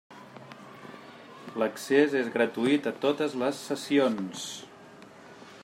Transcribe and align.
L'accés 1.63 2.15
és 2.21 2.31
gratuït 2.37 2.89
a 2.93 2.93
totes 3.05 3.37
les 3.43 3.61
sessions. 3.69 4.49